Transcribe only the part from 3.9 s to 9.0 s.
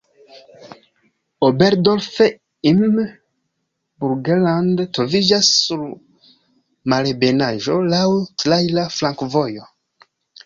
Burgenland troviĝas sur malebenaĵo, laŭ traira